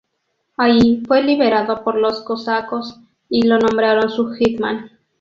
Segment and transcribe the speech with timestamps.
[0.57, 4.89] Allí, fue liberado por los cosacos y lo nombraron su "hetman".